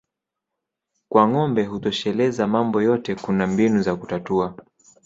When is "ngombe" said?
1.27-1.65